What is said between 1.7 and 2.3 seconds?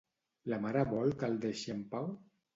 en pau?